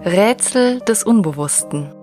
Rätsel 0.00 0.80
des 0.80 1.04
Unbewussten. 1.04 1.94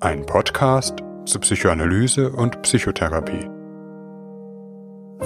Ein 0.00 0.26
Podcast 0.26 0.98
zu 1.24 1.38
Psychoanalyse 1.38 2.32
und 2.32 2.60
Psychotherapie. 2.62 3.48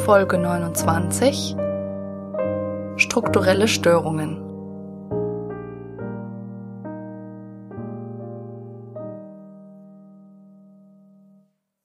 Folge 0.04 0.38
29. 0.38 1.57
Strukturelle 2.96 3.67
Störungen. 3.67 4.37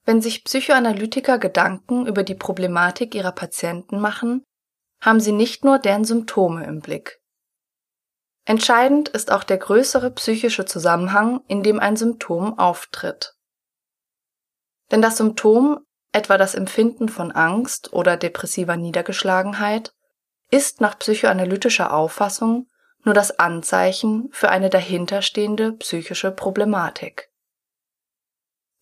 Wenn 0.04 0.20
sich 0.20 0.44
Psychoanalytiker 0.44 1.38
Gedanken 1.38 2.06
über 2.06 2.22
die 2.22 2.34
Problematik 2.34 3.14
ihrer 3.14 3.32
Patienten 3.32 4.00
machen, 4.00 4.44
haben 5.00 5.18
sie 5.18 5.32
nicht 5.32 5.64
nur 5.64 5.78
deren 5.78 6.04
Symptome 6.04 6.64
im 6.64 6.80
Blick. 6.80 7.19
Entscheidend 8.50 9.08
ist 9.08 9.30
auch 9.30 9.44
der 9.44 9.58
größere 9.58 10.10
psychische 10.10 10.64
Zusammenhang, 10.64 11.40
in 11.46 11.62
dem 11.62 11.78
ein 11.78 11.94
Symptom 11.94 12.58
auftritt. 12.58 13.36
Denn 14.90 15.00
das 15.00 15.18
Symptom, 15.18 15.86
etwa 16.10 16.36
das 16.36 16.56
Empfinden 16.56 17.08
von 17.08 17.30
Angst 17.30 17.92
oder 17.92 18.16
depressiver 18.16 18.76
Niedergeschlagenheit, 18.76 19.94
ist 20.50 20.80
nach 20.80 20.98
psychoanalytischer 20.98 21.94
Auffassung 21.94 22.66
nur 23.04 23.14
das 23.14 23.38
Anzeichen 23.38 24.28
für 24.32 24.48
eine 24.48 24.68
dahinterstehende 24.68 25.70
psychische 25.74 26.32
Problematik. 26.32 27.30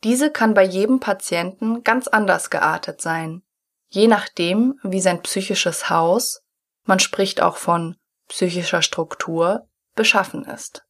Diese 0.03 0.30
kann 0.30 0.55
bei 0.55 0.64
jedem 0.64 0.98
Patienten 0.98 1.84
ganz 1.84 2.09
anders 2.09 2.48
geartet 2.48 3.03
sein, 3.03 3.42
je 3.89 4.06
nachdem, 4.06 4.80
wie 4.83 5.03
sein 5.03 5.20
psychisches 5.20 5.91
Haus, 5.91 6.41
man 6.84 7.00
spricht 7.00 7.42
auch 7.42 7.59
von 7.59 7.97
psychischer 8.28 8.83
Struktur, 8.83 9.67
beschaffen 9.98 10.45
ist. 10.45 10.87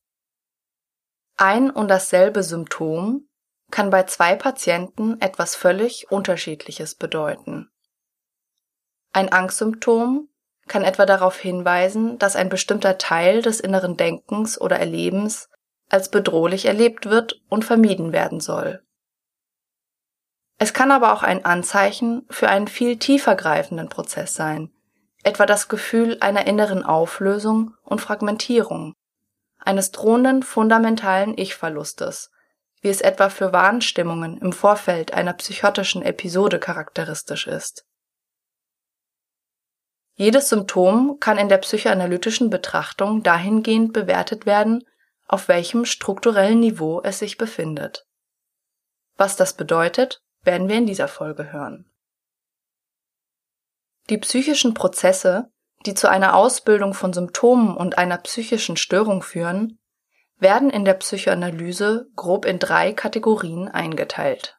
Ein 1.36 1.70
und 1.70 1.88
dasselbe 1.88 2.42
Symptom 2.42 3.26
kann 3.70 3.90
bei 3.90 4.04
zwei 4.04 4.36
Patienten 4.36 5.20
etwas 5.20 5.56
völlig 5.56 6.10
Unterschiedliches 6.10 6.94
bedeuten. 6.94 7.70
Ein 9.12 9.32
Angstsymptom 9.32 10.28
kann 10.68 10.84
etwa 10.84 11.06
darauf 11.06 11.38
hinweisen, 11.38 12.18
dass 12.18 12.36
ein 12.36 12.50
bestimmter 12.50 12.98
Teil 12.98 13.40
des 13.40 13.60
inneren 13.60 13.96
Denkens 13.96 14.60
oder 14.60 14.78
Erlebens 14.78 15.48
als 15.88 16.10
bedrohlich 16.10 16.66
erlebt 16.66 17.06
wird 17.06 17.40
und 17.48 17.64
vermieden 17.64 18.12
werden 18.12 18.40
soll. 18.40 18.82
Es 20.58 20.74
kann 20.74 20.90
aber 20.90 21.14
auch 21.14 21.22
ein 21.22 21.44
Anzeichen 21.44 22.26
für 22.28 22.48
einen 22.48 22.68
viel 22.68 22.98
tiefer 22.98 23.36
greifenden 23.36 23.88
Prozess 23.88 24.34
sein, 24.34 24.70
etwa 25.22 25.46
das 25.46 25.68
Gefühl 25.68 26.18
einer 26.20 26.46
inneren 26.46 26.82
Auflösung 26.82 27.74
und 27.84 28.00
Fragmentierung, 28.00 28.92
eines 29.68 29.90
drohenden 29.90 30.42
fundamentalen 30.42 31.36
Ich-Verlustes, 31.36 32.30
wie 32.80 32.88
es 32.88 33.02
etwa 33.02 33.28
für 33.28 33.52
Warnstimmungen 33.52 34.38
im 34.38 34.54
Vorfeld 34.54 35.12
einer 35.12 35.34
psychotischen 35.34 36.00
Episode 36.00 36.58
charakteristisch 36.58 37.46
ist. 37.46 37.84
Jedes 40.14 40.48
Symptom 40.48 41.18
kann 41.20 41.36
in 41.36 41.50
der 41.50 41.58
psychoanalytischen 41.58 42.48
Betrachtung 42.48 43.22
dahingehend 43.22 43.92
bewertet 43.92 44.46
werden, 44.46 44.84
auf 45.26 45.48
welchem 45.48 45.84
strukturellen 45.84 46.60
Niveau 46.60 47.02
es 47.02 47.18
sich 47.18 47.36
befindet. 47.36 48.06
Was 49.18 49.36
das 49.36 49.52
bedeutet, 49.52 50.22
werden 50.44 50.70
wir 50.70 50.76
in 50.76 50.86
dieser 50.86 51.08
Folge 51.08 51.52
hören. 51.52 51.92
Die 54.08 54.16
psychischen 54.16 54.72
Prozesse, 54.72 55.52
die 55.86 55.94
zu 55.94 56.08
einer 56.10 56.34
Ausbildung 56.34 56.94
von 56.94 57.12
Symptomen 57.12 57.76
und 57.76 57.98
einer 57.98 58.18
psychischen 58.18 58.76
Störung 58.76 59.22
führen, 59.22 59.78
werden 60.38 60.70
in 60.70 60.84
der 60.84 60.94
Psychoanalyse 60.94 62.08
grob 62.14 62.44
in 62.44 62.58
drei 62.58 62.92
Kategorien 62.92 63.68
eingeteilt. 63.68 64.58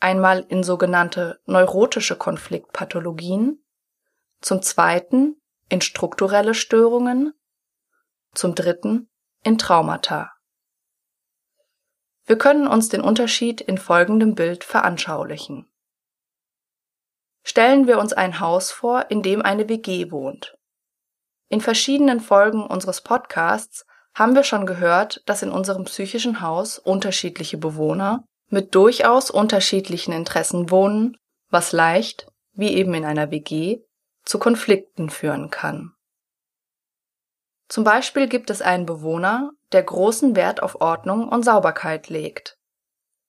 Einmal 0.00 0.44
in 0.48 0.62
sogenannte 0.62 1.40
neurotische 1.46 2.16
Konfliktpathologien, 2.16 3.64
zum 4.40 4.62
zweiten 4.62 5.40
in 5.68 5.80
strukturelle 5.80 6.54
Störungen, 6.54 7.32
zum 8.34 8.54
dritten 8.54 9.08
in 9.42 9.58
Traumata. 9.58 10.32
Wir 12.24 12.38
können 12.38 12.66
uns 12.66 12.88
den 12.88 13.00
Unterschied 13.00 13.60
in 13.60 13.78
folgendem 13.78 14.34
Bild 14.34 14.64
veranschaulichen. 14.64 15.71
Stellen 17.42 17.86
wir 17.86 17.98
uns 17.98 18.12
ein 18.12 18.40
Haus 18.40 18.70
vor, 18.70 19.06
in 19.10 19.22
dem 19.22 19.42
eine 19.42 19.68
WG 19.68 20.10
wohnt. 20.10 20.56
In 21.48 21.60
verschiedenen 21.60 22.20
Folgen 22.20 22.64
unseres 22.64 23.00
Podcasts 23.00 23.84
haben 24.14 24.34
wir 24.34 24.44
schon 24.44 24.66
gehört, 24.66 25.22
dass 25.26 25.42
in 25.42 25.50
unserem 25.50 25.84
psychischen 25.84 26.40
Haus 26.40 26.78
unterschiedliche 26.78 27.58
Bewohner 27.58 28.24
mit 28.48 28.74
durchaus 28.74 29.30
unterschiedlichen 29.30 30.12
Interessen 30.12 30.70
wohnen, 30.70 31.16
was 31.50 31.72
leicht, 31.72 32.26
wie 32.52 32.74
eben 32.74 32.94
in 32.94 33.04
einer 33.04 33.30
WG, 33.30 33.80
zu 34.24 34.38
Konflikten 34.38 35.10
führen 35.10 35.50
kann. 35.50 35.94
Zum 37.68 37.84
Beispiel 37.84 38.28
gibt 38.28 38.50
es 38.50 38.60
einen 38.60 38.84
Bewohner, 38.84 39.52
der 39.72 39.82
großen 39.82 40.36
Wert 40.36 40.62
auf 40.62 40.80
Ordnung 40.82 41.28
und 41.28 41.42
Sauberkeit 41.42 42.10
legt, 42.10 42.58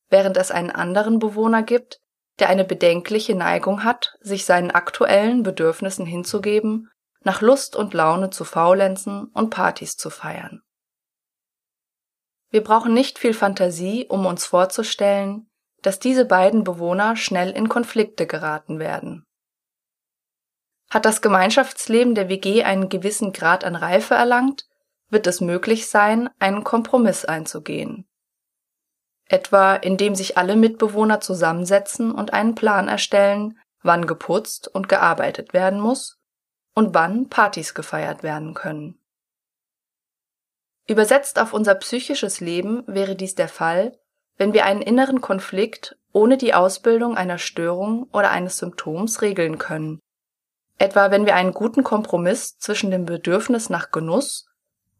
während 0.09 0.35
es 0.35 0.51
einen 0.51 0.69
anderen 0.69 1.19
Bewohner 1.19 1.63
gibt, 1.63 2.01
der 2.39 2.49
eine 2.49 2.65
bedenkliche 2.65 3.35
Neigung 3.35 3.83
hat, 3.83 4.15
sich 4.21 4.45
seinen 4.45 4.71
aktuellen 4.71 5.43
Bedürfnissen 5.43 6.05
hinzugeben, 6.05 6.89
nach 7.21 7.41
Lust 7.41 7.75
und 7.75 7.93
Laune 7.93 8.29
zu 8.29 8.43
faulenzen 8.43 9.25
und 9.33 9.49
Partys 9.49 9.95
zu 9.95 10.09
feiern. 10.09 10.61
Wir 12.49 12.63
brauchen 12.63 12.93
nicht 12.93 13.17
viel 13.17 13.33
Fantasie, 13.33 14.05
um 14.09 14.25
uns 14.25 14.45
vorzustellen, 14.45 15.49
dass 15.81 15.99
diese 15.99 16.25
beiden 16.25 16.63
Bewohner 16.63 17.15
schnell 17.15 17.51
in 17.51 17.69
Konflikte 17.69 18.27
geraten 18.27 18.79
werden. 18.79 19.25
Hat 20.89 21.05
das 21.05 21.21
Gemeinschaftsleben 21.21 22.13
der 22.13 22.29
WG 22.29 22.63
einen 22.63 22.89
gewissen 22.89 23.33
Grad 23.33 23.63
an 23.63 23.75
Reife 23.75 24.13
erlangt, 24.13 24.67
wird 25.09 25.27
es 25.27 25.41
möglich 25.41 25.87
sein, 25.87 26.29
einen 26.39 26.63
Kompromiss 26.63 27.25
einzugehen. 27.25 28.07
Etwa 29.33 29.73
indem 29.73 30.13
sich 30.13 30.37
alle 30.37 30.55
Mitbewohner 30.55 31.19
zusammensetzen 31.19 32.11
und 32.11 32.33
einen 32.33 32.53
Plan 32.53 32.87
erstellen, 32.87 33.57
wann 33.81 34.05
geputzt 34.05 34.67
und 34.67 34.87
gearbeitet 34.87 35.53
werden 35.53 35.79
muss 35.79 36.19
und 36.75 36.93
wann 36.93 37.29
Partys 37.29 37.73
gefeiert 37.73 38.21
werden 38.21 38.53
können. 38.53 38.99
Übersetzt 40.87 41.39
auf 41.39 41.51
unser 41.51 41.73
psychisches 41.73 42.41
Leben 42.41 42.83
wäre 42.85 43.15
dies 43.15 43.33
der 43.33 43.47
Fall, 43.47 43.97
wenn 44.37 44.53
wir 44.53 44.65
einen 44.65 44.83
inneren 44.83 45.19
Konflikt 45.19 45.97
ohne 46.11 46.37
die 46.37 46.53
Ausbildung 46.53 47.17
einer 47.17 47.39
Störung 47.39 48.03
oder 48.13 48.29
eines 48.29 48.59
Symptoms 48.59 49.23
regeln 49.23 49.57
können. 49.57 49.99
Etwa 50.77 51.09
wenn 51.09 51.25
wir 51.25 51.33
einen 51.33 51.53
guten 51.53 51.83
Kompromiss 51.83 52.59
zwischen 52.59 52.91
dem 52.91 53.05
Bedürfnis 53.05 53.71
nach 53.71 53.89
Genuss 53.89 54.45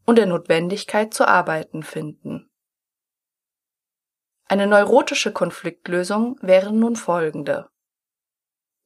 und 0.04 0.18
der 0.18 0.26
Notwendigkeit 0.26 1.14
zu 1.14 1.24
arbeiten 1.24 1.84
finden. 1.84 2.50
Eine 4.46 4.66
neurotische 4.66 5.32
Konfliktlösung 5.32 6.38
wäre 6.42 6.72
nun 6.72 6.96
folgende. 6.96 7.68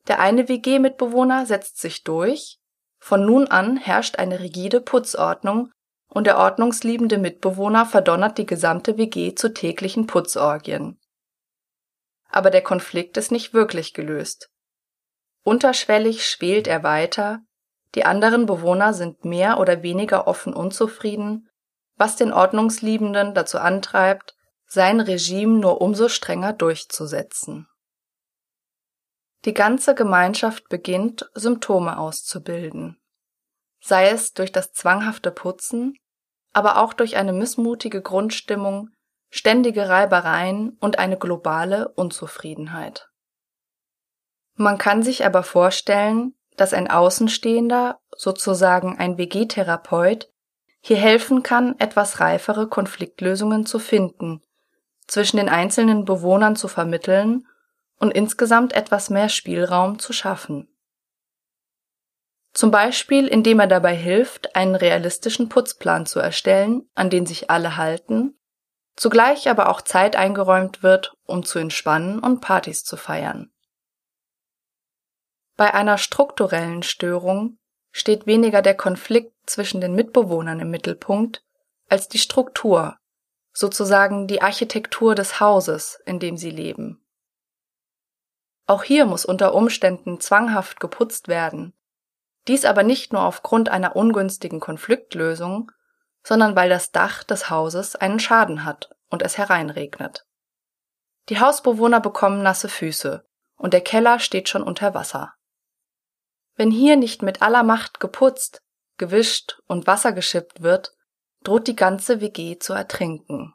Der 0.07 0.21
eine 0.21 0.49
WG-Mitbewohner 0.49 1.47
setzt 1.47 1.79
sich 1.79 2.05
durch, 2.05 2.59
von 2.99 3.25
nun 3.25 3.47
an 3.49 3.77
herrscht 3.77 4.17
eine 4.17 4.41
rigide 4.41 4.81
Putzordnung 4.81 5.71
und 6.09 6.27
der 6.27 6.39
ordnungsliebende 6.39 7.19
Mitbewohner 7.19 7.87
verdonnert 7.87 8.39
die 8.39 8.47
gesamte 8.47 8.97
WG 8.97 9.35
zu 9.35 9.53
täglichen 9.53 10.07
Putzorgien. 10.07 10.99
Aber 12.31 12.51
der 12.51 12.63
Konflikt 12.63 13.17
ist 13.17 13.31
nicht 13.31 13.53
wirklich 13.53 13.95
gelöst. 13.95 14.51
Unterschwellig 15.43 16.27
schwelt 16.27 16.67
er 16.67 16.83
weiter, 16.83 17.41
die 17.95 18.05
anderen 18.05 18.47
Bewohner 18.47 18.93
sind 18.93 19.25
mehr 19.25 19.59
oder 19.59 19.83
weniger 19.83 20.27
offen 20.27 20.55
unzufrieden, 20.55 21.49
was 21.97 22.17
den 22.17 22.33
Ordnungsliebenden 22.33 23.35
dazu 23.35 23.59
antreibt, 23.59 24.38
sein 24.69 25.01
Regime 25.01 25.59
nur 25.59 25.81
umso 25.81 26.09
strenger 26.09 26.53
durchzusetzen. 26.53 27.67
Die 29.45 29.55
ganze 29.55 29.95
Gemeinschaft 29.95 30.69
beginnt, 30.69 31.31
Symptome 31.35 31.99
auszubilden, 31.99 33.01
sei 33.81 34.11
es 34.11 34.35
durch 34.35 34.53
das 34.53 34.73
zwanghafte 34.73 35.31
Putzen, 35.31 35.97
aber 36.53 36.83
auch 36.83 36.93
durch 36.93 37.17
eine 37.17 37.33
missmutige 37.33 38.03
Grundstimmung, 38.03 38.91
ständige 39.31 39.89
Reibereien 39.89 40.77
und 40.81 40.99
eine 40.99 41.17
globale 41.17 41.89
Unzufriedenheit. 41.89 43.09
Man 44.55 44.77
kann 44.77 45.03
sich 45.03 45.25
aber 45.25 45.45
vorstellen, 45.45 46.35
dass 46.57 46.75
ein 46.75 46.91
Außenstehender, 46.91 48.01
sozusagen 48.17 48.99
ein 48.99 49.17
WG-Therapeut, 49.17 50.29
hier 50.81 50.97
helfen 50.97 51.43
kann, 51.43 51.79
etwas 51.79 52.21
reifere 52.21 52.69
Konfliktlösungen 52.69 53.67
zu 53.67 53.79
finden, 53.79 54.43
zwischen 55.09 55.39
den 55.39 55.49
einzelnen 55.49 56.05
Bewohnern 56.05 56.55
zu 56.55 56.69
vermitteln 56.69 57.49
und 57.99 58.13
insgesamt 58.13 58.75
etwas 58.75 59.11
mehr 59.11 59.29
Spielraum 59.29 59.99
zu 59.99 60.13
schaffen. 60.13 60.69
Zum 62.53 62.71
Beispiel, 62.71 63.27
indem 63.27 63.61
er 63.61 63.67
dabei 63.67 63.97
hilft, 63.97 64.55
einen 64.55 64.75
realistischen 64.75 65.49
Putzplan 65.49 66.07
zu 66.07 66.21
erstellen, 66.21 66.89
an 66.95 67.11
den 67.11 67.27
sich 67.27 67.51
alle 67.51 67.77
halten, 67.77 68.39
zugleich 68.97 69.49
aber 69.49 69.69
auch 69.69 69.81
Zeit 69.81 70.17
eingeräumt 70.17 70.83
wird, 70.83 71.15
um 71.25 71.45
zu 71.45 71.59
entspannen 71.59 72.19
und 72.19 72.41
Partys 72.41 72.85
zu 72.85 72.97
feiern. 72.97 73.51
Bei 75.57 75.75
einer 75.75 75.99
strukturellen 75.99 76.83
Störung 76.83 77.59
steht 77.91 78.27
weniger 78.27 78.63
der 78.63 78.77
Konflikt 78.77 79.35
zwischen 79.47 79.81
den 79.81 79.95
Mitbewohnern 79.95 80.61
im 80.61 80.71
Mittelpunkt 80.71 81.43
als 81.89 82.09
die 82.09 82.19
Struktur, 82.19 82.98
sozusagen 83.59 84.29
die 84.29 84.41
Architektur 84.41 85.17
des 85.17 85.41
Hauses, 85.41 86.01
in 86.07 86.21
dem 86.21 86.37
sie 86.37 86.51
leben. 86.51 87.05
Auch 88.67 88.85
hier 88.85 89.05
muss 89.05 89.25
unter 89.25 89.53
Umständen 89.53 90.21
zwanghaft 90.21 90.79
geputzt 90.79 91.27
werden, 91.27 91.77
dies 92.47 92.65
aber 92.65 92.85
nicht 92.85 93.13
nur 93.13 93.23
aufgrund 93.23 93.69
einer 93.69 93.97
ungünstigen 93.97 94.61
Konfliktlösung, 94.61 95.73
sondern 96.23 96.55
weil 96.55 96.69
das 96.69 96.93
Dach 96.93 97.25
des 97.25 97.51
Hauses 97.51 97.97
einen 97.97 98.21
Schaden 98.21 98.65
hat 98.65 98.91
und 99.09 99.23
es 99.23 99.37
hereinregnet. 99.39 100.25
Die 101.29 101.41
Hausbewohner 101.41 101.99
bekommen 101.99 102.45
nasse 102.45 102.69
Füße 102.69 103.27
und 103.57 103.73
der 103.73 103.81
Keller 103.81 104.21
steht 104.21 104.49
schon 104.49 104.63
unter 104.63 104.95
Wasser. 104.95 105.35
Wenn 106.55 106.71
hier 106.71 106.95
nicht 106.95 107.23
mit 107.23 107.43
aller 107.43 107.65
Macht 107.65 107.99
geputzt, 107.99 108.63
gewischt 108.99 109.61
und 109.67 109.89
Wasser 109.89 110.13
geschippt 110.13 110.63
wird, 110.63 110.95
droht 111.45 111.67
die 111.67 111.77
ganze 111.77 112.21
WG 112.21 112.59
zu 112.59 112.73
ertrinken. 112.73 113.55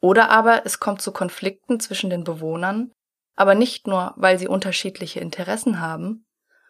Oder 0.00 0.30
aber 0.30 0.64
es 0.66 0.78
kommt 0.78 1.02
zu 1.02 1.12
Konflikten 1.12 1.80
zwischen 1.80 2.10
den 2.10 2.24
Bewohnern, 2.24 2.92
aber 3.34 3.54
nicht 3.54 3.86
nur, 3.86 4.14
weil 4.16 4.38
sie 4.38 4.48
unterschiedliche 4.48 5.20
Interessen 5.20 5.80
haben, 5.80 6.26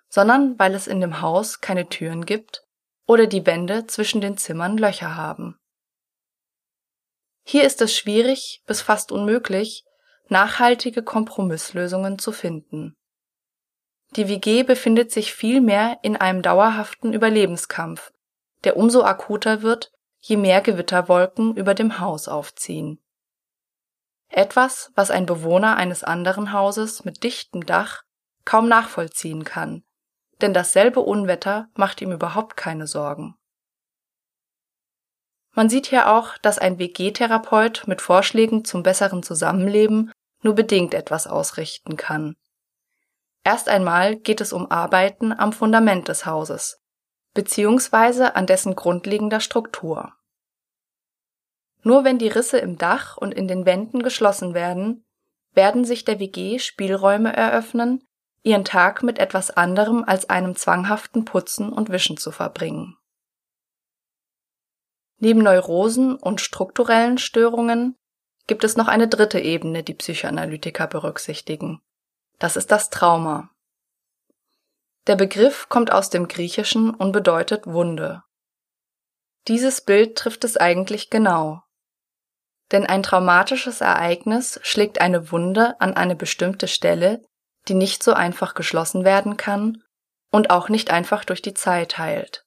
sondern 0.09 0.59
weil 0.59 0.75
es 0.75 0.87
in 0.87 1.01
dem 1.01 1.21
Haus 1.21 1.61
keine 1.61 1.89
Türen 1.89 2.27
gibt 2.27 2.65
oder 3.07 3.27
die 3.27 3.47
Wände 3.47 3.87
zwischen 3.87 4.21
den 4.21 4.37
Zimmern 4.37 4.79
Löcher 4.79 5.17
haben. 5.17 5.59
Hier 7.45 7.65
ist 7.65 7.81
es 7.81 7.97
schwierig 7.97 8.63
bis 8.67 8.83
fast 8.83 9.13
unmöglich, 9.13 9.85
nachhaltige 10.29 11.03
Kompromisslösungen 11.03 12.19
zu 12.19 12.33
finden. 12.33 12.97
Die 14.17 14.29
WG 14.29 14.63
befindet 14.63 15.13
sich 15.13 15.33
vielmehr 15.33 15.99
in 16.03 16.17
einem 16.17 16.43
dauerhaften 16.43 17.13
Überlebenskampf, 17.13 18.13
der 18.65 18.77
umso 18.77 19.03
akuter 19.03 19.63
wird, 19.63 19.93
je 20.29 20.37
mehr 20.37 20.61
Gewitterwolken 20.61 21.57
über 21.57 21.75
dem 21.75 22.01
Haus 22.01 22.27
aufziehen. 22.27 23.01
Etwas, 24.29 24.91
was 24.97 25.13
ein 25.13 25.25
Bewohner 25.25 25.77
eines 25.77 26.03
anderen 26.03 26.53
Hauses 26.53 27.05
mit 27.05 27.23
dichtem 27.23 27.65
Dach 27.65 28.03
kaum 28.45 28.69
nachvollziehen 28.69 29.45
kann, 29.45 29.85
denn 30.41 30.53
dasselbe 30.53 31.01
Unwetter 31.01 31.69
macht 31.75 32.01
ihm 32.03 32.11
überhaupt 32.11 32.57
keine 32.57 32.87
Sorgen. 32.87 33.37
Man 35.53 35.71
sieht 35.71 35.87
hier 35.87 36.13
auch, 36.13 36.37
dass 36.39 36.59
ein 36.59 36.79
WG-Therapeut 36.79 37.85
mit 37.87 38.03
Vorschlägen 38.03 38.65
zum 38.65 38.83
besseren 38.83 39.23
Zusammenleben 39.23 40.13
nur 40.43 40.55
bedingt 40.55 40.93
etwas 40.93 41.27
ausrichten 41.27 41.97
kann. 41.97 42.37
Erst 43.45 43.69
einmal 43.69 44.17
geht 44.17 44.41
es 44.41 44.53
um 44.53 44.71
Arbeiten 44.71 45.33
am 45.33 45.53
Fundament 45.53 46.09
des 46.09 46.27
Hauses, 46.27 46.83
beziehungsweise 47.37 48.35
an 48.35 48.47
dessen 48.47 48.75
grundlegender 48.75 49.39
Struktur. 49.39 50.15
Nur 51.83 52.03
wenn 52.03 52.19
die 52.19 52.29
Risse 52.29 52.59
im 52.59 52.79
Dach 52.79 53.17
und 53.17 53.33
in 53.33 53.47
den 53.47 53.65
Wänden 53.65 54.03
geschlossen 54.03 54.55
werden, 54.55 55.05
werden 55.53 55.85
sich 55.85 56.05
der 56.05 56.19
WG 56.19 56.59
Spielräume 56.59 57.33
eröffnen, 57.33 58.03
ihren 58.43 58.65
Tag 58.65 59.03
mit 59.03 59.19
etwas 59.19 59.51
anderem 59.51 60.03
als 60.05 60.29
einem 60.29 60.57
zwanghaften 60.57 61.25
Putzen 61.25 61.73
und 61.73 61.91
Wischen 61.91 62.17
zu 62.17 62.33
verbringen. 62.33 62.97
Neben 65.19 65.43
Neurosen 65.43 66.17
und 66.17 66.41
strukturellen 66.41 67.19
Störungen 67.19 67.97
gibt 68.47 68.65
es 68.65 68.77
noch 68.77 68.89
eine 68.89 69.09
dritte 69.09 69.41
Ebene, 69.41 69.83
die 69.83 69.95
Psychoanalytiker 69.95 70.87
berücksichtigen. 70.87 71.81
Das 72.39 72.57
ist 72.57 72.71
das 72.71 72.91
Trauma. 72.91 73.51
Der 75.07 75.15
Begriff 75.15 75.69
kommt 75.69 75.93
aus 75.93 76.11
dem 76.11 76.27
Griechischen 76.27 76.93
und 76.93 77.13
bedeutet 77.13 77.67
Wunde. 77.67 78.23
Dieses 79.47 79.81
Bild 79.81 80.19
trifft 80.19 80.43
es 80.43 80.57
eigentlich 80.57 81.11
genau. 81.11 81.63
Denn 82.73 82.85
ein 82.85 83.05
traumatisches 83.05 83.81
Ereignis 83.81 84.59
schlägt 84.65 85.01
eine 85.01 85.31
Wunde 85.31 85.81
an 85.81 85.95
eine 85.95 86.17
bestimmte 86.17 86.67
Stelle, 86.67 87.23
die 87.69 87.75
nicht 87.75 88.03
so 88.03 88.13
einfach 88.13 88.55
geschlossen 88.55 89.05
werden 89.05 89.37
kann 89.37 89.85
und 90.33 90.51
auch 90.51 90.69
nicht 90.69 90.91
einfach 90.91 91.25
durch 91.25 91.43
die 91.43 91.55
Zeit 91.55 91.99
heilt. 91.99 92.45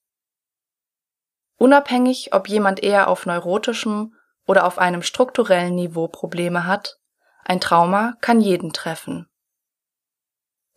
Unabhängig, 1.58 2.34
ob 2.34 2.50
jemand 2.50 2.84
eher 2.84 3.08
auf 3.08 3.26
neurotischem 3.26 4.14
oder 4.46 4.66
auf 4.66 4.78
einem 4.80 5.02
strukturellen 5.02 5.76
Niveau 5.76 6.10
Probleme 6.10 6.66
hat, 6.66 6.98
ein 7.46 7.62
Trauma 7.62 8.16
kann 8.20 8.42
jeden 8.42 8.74
treffen. 8.74 9.29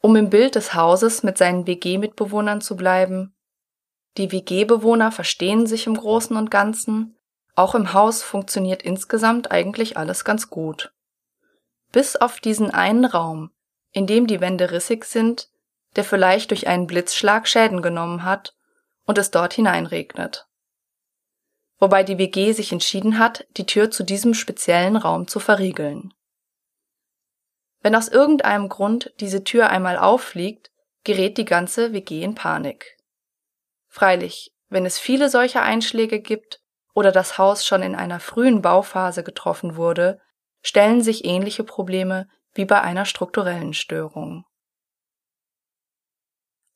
Um 0.03 0.17
im 0.17 0.31
Bild 0.31 0.57
des 0.57 0.75
Hauses 0.75 1.23
mit 1.23 1.39
seinen 1.39 1.67
WG-Mitbewohnern 1.67 2.61
zu 2.61 2.77
bleiben, 2.77 3.37
die 4.19 4.33
WG-Bewohner 4.33 5.13
verstehen 5.13 5.67
sich 5.67 5.87
im 5.87 5.97
Großen 5.97 6.37
und 6.37 6.51
Ganzen, 6.51 7.17
auch 7.55 7.77
im 7.77 7.93
Haus 7.93 8.23
funktioniert 8.23 8.83
insgesamt 8.83 9.53
eigentlich 9.53 9.97
alles 9.97 10.25
ganz 10.25 10.51
gut. 10.51 10.93
Bis 11.93 12.17
auf 12.17 12.41
diesen 12.41 12.71
einen 12.73 13.05
Raum, 13.05 13.53
in 13.93 14.09
dem 14.09 14.27
die 14.27 14.41
Wände 14.41 14.73
rissig 14.73 15.05
sind, 15.05 15.49
der 15.95 16.03
vielleicht 16.03 16.51
durch 16.51 16.67
einen 16.67 16.89
Blitzschlag 16.89 17.47
Schäden 17.47 17.81
genommen 17.81 18.25
hat 18.25 18.57
und 19.07 19.19
es 19.19 19.31
dort 19.31 19.53
hineinregnet. 19.53 20.49
Wobei 21.79 22.03
die 22.03 22.19
WG 22.19 22.53
sich 22.53 22.73
entschieden 22.73 23.21
hat, 23.21 23.47
die 23.57 23.67
Tür 23.67 23.91
zu 23.91 24.03
diesem 24.03 24.35
speziellen 24.35 24.97
Raum 24.97 25.29
zu 25.29 25.39
verriegeln. 25.39 26.13
Wenn 27.83 27.95
aus 27.97 28.09
irgendeinem 28.09 28.69
Grund 28.69 29.13
diese 29.21 29.45
Tür 29.45 29.71
einmal 29.71 29.99
auffliegt, 29.99 30.71
gerät 31.05 31.37
die 31.37 31.45
ganze 31.45 31.93
WG 31.93 32.23
in 32.23 32.35
Panik. 32.35 32.97
Freilich, 33.89 34.53
wenn 34.69 34.87
es 34.87 34.99
viele 34.99 35.29
solcher 35.29 35.63
Einschläge 35.63 36.21
gibt 36.21 36.61
oder 36.95 37.13
das 37.13 37.39
Haus 37.39 37.67
schon 37.67 37.83
in 37.83 37.95
einer 37.95 38.21
frühen 38.21 38.63
Bauphase 38.63 39.25
getroffen 39.25 39.77
wurde, 39.77 40.21
stellen 40.63 41.03
sich 41.03 41.25
ähnliche 41.25 41.65
Probleme 41.65 42.29
wie 42.55 42.65
bei 42.65 42.81
einer 42.81 43.05
strukturellen 43.05 43.75
Störung. 43.75 44.45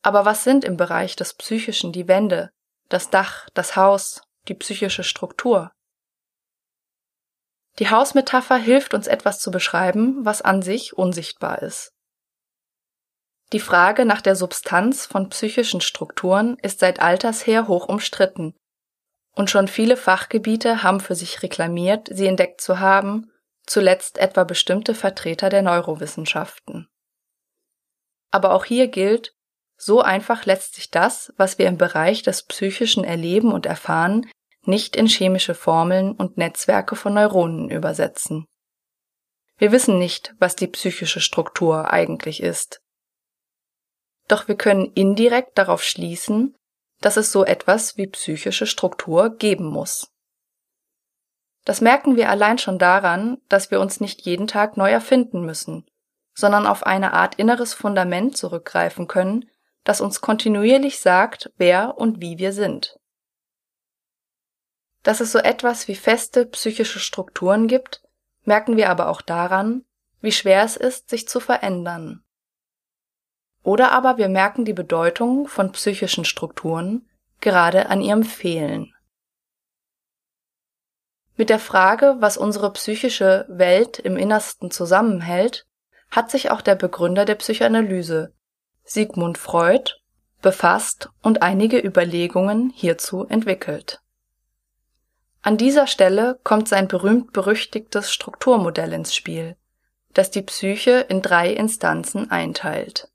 Aber 0.03 0.25
was 0.25 0.45
sind 0.45 0.65
im 0.65 0.77
Bereich 0.77 1.17
des 1.17 1.35
Psychischen 1.35 1.93
die 1.93 2.09
Wände, 2.09 2.51
das 2.89 3.11
Dach, 3.11 3.49
das 3.55 3.77
Haus, 3.77 4.23
die 4.49 4.55
psychische 4.55 5.05
Struktur? 5.05 5.73
Die 7.79 7.91
Hausmetapher 7.91 8.57
hilft 8.57 8.95
uns 8.95 9.07
etwas 9.07 9.39
zu 9.39 9.51
beschreiben, 9.51 10.25
was 10.25 10.43
an 10.43 10.63
sich 10.63 10.97
unsichtbar 10.97 11.63
ist. 11.63 11.93
Die 13.53 13.61
Frage 13.61 14.05
nach 14.05 14.21
der 14.21 14.35
Substanz 14.35 15.07
von 15.07 15.29
psychischen 15.29 15.81
Strukturen 15.81 16.59
ist 16.63 16.81
seit 16.81 17.01
alters 17.01 17.47
her 17.47 17.69
hoch 17.69 17.89
umstritten, 17.89 18.55
und 19.33 19.51
schon 19.51 19.69
viele 19.69 19.99
Fachgebiete 19.99 20.83
haben 20.83 21.01
für 21.01 21.15
sich 21.15 21.43
reklamiert, 21.43 22.09
sie 22.11 22.27
entdeckt 22.27 22.61
zu 22.61 22.81
haben 22.81 23.31
zuletzt 23.67 24.19
etwa 24.19 24.45
bestimmte 24.45 24.95
Vertreter 24.95 25.49
der 25.51 25.63
Neurowissenschaften. 25.63 26.89
Aber 28.31 28.53
auch 28.53 28.65
hier 28.65 28.89
gilt, 28.89 29.35
so 29.77 30.01
einfach 30.01 30.47
lässt 30.47 30.75
sich 30.75 30.91
das, 30.91 31.33
was 31.37 31.59
wir 31.59 31.67
im 31.67 31.77
Bereich 31.77 32.23
des 32.23 32.45
Psychischen 32.45 33.05
erleben 33.05 33.53
und 33.53 33.67
erfahren, 33.67 34.31
nicht 34.67 34.97
in 34.97 35.07
chemische 35.07 35.55
Formeln 35.55 36.13
und 36.13 36.37
Netzwerke 36.37 36.97
von 36.97 37.15
Neuronen 37.15 37.71
übersetzen. 37.71 38.47
Wir 39.59 39.73
wissen 39.73 39.99
nicht, 39.99 40.35
was 40.39 40.57
die 40.57 40.67
psychische 40.67 41.21
Struktur 41.21 41.91
eigentlich 41.91 42.43
ist. 42.43 42.81
Doch 44.29 44.49
wir 44.49 44.57
können 44.57 44.93
indirekt 44.93 45.57
darauf 45.57 45.83
schließen, 45.83 46.55
dass 47.01 47.17
es 47.17 47.33
so 47.33 47.45
etwas 47.45 47.97
wie 47.97 48.07
psychische 48.07 48.67
Struktur 48.67 49.37
geben 49.37 49.67
muss. 49.67 50.11
Das 51.65 51.81
merken 51.81 52.17
wir 52.17 52.31
allein 52.31 52.59
schon 52.59 52.79
daran, 52.79 53.39
dass 53.49 53.71
wir 53.71 53.81
uns 53.81 54.01
nicht 54.01 54.23
jeden 54.23 54.47
Tag 54.47 54.77
neu 54.77 54.91
erfinden 54.91 55.45
müssen, 55.45 55.85
sondern 56.35 56.67
auf 56.67 56.85
eine 56.85 57.13
Art 57.13 57.37
inneres 57.37 57.75
Fundament 57.75 58.37
zurückgreifen 58.37 59.09
können, 59.09 59.51
das 59.83 60.01
uns 60.01 60.21
kontinuierlich 60.21 61.01
sagt, 61.01 61.51
wer 61.57 61.99
und 61.99 62.21
wie 62.21 62.39
wir 62.39 62.53
sind. 62.53 62.96
Dass 65.07 65.21
es 65.21 65.31
so 65.31 65.39
etwas 65.39 65.87
wie 65.87 65.95
feste 65.95 66.47
psychische 66.47 66.99
Strukturen 66.99 67.69
gibt, 67.69 68.03
merken 68.43 68.77
wir 68.77 68.91
aber 68.91 69.09
auch 69.09 69.23
daran, 69.23 69.85
wie 70.21 70.33
schwer 70.33 70.65
es 70.65 70.77
ist, 70.77 71.11
sich 71.11 71.29
zu 71.29 71.39
verändern. 71.39 72.25
Oder 73.63 73.93
aber 73.93 74.19
wir 74.19 74.29
merken 74.29 74.65
die 74.65 74.73
Bedeutung 74.73 75.47
von 75.47 75.71
psychischen 75.71 76.25
Strukturen 76.25 77.09
gerade 77.41 77.89
an 77.89 78.01
ihrem 78.01 78.25
Fehlen. 78.25 78.97
Mit 81.37 81.51
der 81.51 81.61
Frage, 81.61 82.17
was 82.19 82.37
unsere 82.37 82.73
psychische 82.73 83.47
Welt 83.49 84.01
im 84.01 84.17
Innersten 84.17 84.73
zusammenhält, 84.73 85.69
hat 86.11 86.33
sich 86.33 86.51
auch 86.51 86.63
der 86.63 86.75
Begründer 86.75 87.25
der 87.25 87.37
Psychoanalyse, 87.37 88.35
Sigmund 88.83 89.39
Freud, 89.39 89.93
befasst 90.43 91.11
und 91.23 91.43
einige 91.43 91.79
Überlegungen 91.79 92.71
hierzu 92.71 93.25
entwickelt. 93.27 94.01
An 95.47 95.57
dieser 95.57 95.87
Stelle 95.87 96.41
kommt 96.43 96.67
sein 96.67 96.89
berühmt-berüchtigtes 96.89 98.13
Strukturmodell 98.13 98.93
ins 98.93 99.15
Spiel, 99.15 99.57
das 100.13 100.33
die 100.33 100.43
Psyche 100.43 101.07
in 101.09 101.23
drei 101.23 101.53
Instanzen 101.53 102.33
einteilt. 102.33 103.13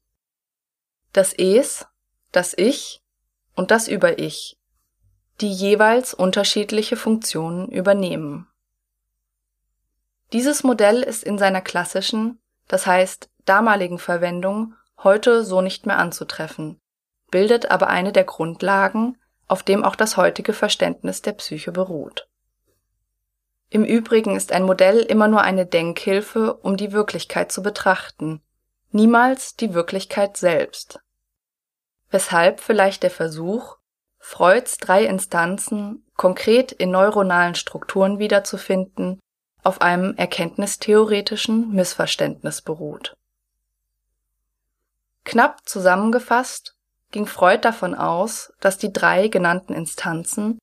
Das 1.11 1.33
Es, 1.33 1.85
das 2.31 2.53
Ich 2.57 3.03
und 3.53 3.69
das 3.69 3.89
Über-Ich, 3.89 4.57
die 5.41 5.51
jeweils 5.51 6.13
unterschiedliche 6.13 6.95
Funktionen 6.95 7.67
übernehmen. 7.67 8.47
Dieses 10.31 10.63
Modell 10.63 11.03
ist 11.03 11.25
in 11.25 11.37
seiner 11.37 11.59
klassischen, 11.59 12.39
das 12.69 12.87
heißt 12.87 13.29
damaligen 13.43 13.99
Verwendung 13.99 14.75
heute 15.03 15.43
so 15.43 15.59
nicht 15.59 15.85
mehr 15.85 15.97
anzutreffen, 15.97 16.79
bildet 17.29 17.71
aber 17.71 17.87
eine 17.87 18.13
der 18.13 18.23
Grundlagen, 18.23 19.17
auf 19.51 19.63
dem 19.63 19.83
auch 19.83 19.97
das 19.97 20.15
heutige 20.15 20.53
Verständnis 20.53 21.21
der 21.21 21.33
Psyche 21.33 21.73
beruht. 21.73 22.29
Im 23.69 23.83
Übrigen 23.83 24.37
ist 24.37 24.53
ein 24.53 24.63
Modell 24.63 24.99
immer 24.99 25.27
nur 25.27 25.41
eine 25.41 25.65
Denkhilfe, 25.65 26.53
um 26.53 26.77
die 26.77 26.93
Wirklichkeit 26.93 27.51
zu 27.51 27.61
betrachten, 27.61 28.41
niemals 28.91 29.57
die 29.57 29.73
Wirklichkeit 29.73 30.37
selbst. 30.37 31.01
Weshalb 32.09 32.61
vielleicht 32.61 33.03
der 33.03 33.11
Versuch, 33.11 33.75
Freuds 34.19 34.77
drei 34.77 35.03
Instanzen 35.03 36.05
konkret 36.15 36.71
in 36.71 36.91
neuronalen 36.91 37.55
Strukturen 37.55 38.19
wiederzufinden, 38.19 39.19
auf 39.63 39.81
einem 39.81 40.15
erkenntnistheoretischen 40.15 41.73
Missverständnis 41.73 42.61
beruht. 42.61 43.17
Knapp 45.25 45.67
zusammengefasst 45.67 46.77
ging 47.11 47.27
Freud 47.27 47.61
davon 47.61 47.93
aus, 47.93 48.53
dass 48.59 48.77
die 48.77 48.91
drei 48.91 49.27
genannten 49.27 49.73
Instanzen 49.73 50.59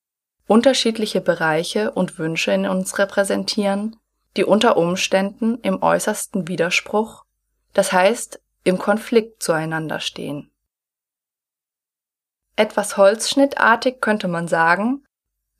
unterschiedliche 0.47 1.21
Bereiche 1.21 1.91
und 1.93 2.19
Wünsche 2.19 2.53
in 2.53 2.67
uns 2.67 2.99
repräsentieren, 2.99 3.97
die 4.37 4.45
unter 4.45 4.77
Umständen 4.77 5.59
im 5.63 5.83
äußersten 5.83 6.49
Widerspruch, 6.49 7.25
das 7.75 7.93
heißt 7.93 8.41
im 8.65 8.79
Konflikt 8.79 9.43
zueinander 9.43 10.01
stehen. 10.01 10.51
Etwas 12.57 12.97
holzschnittartig 12.97 14.01
könnte 14.01 14.27
man 14.27 14.49
sagen, 14.49 15.05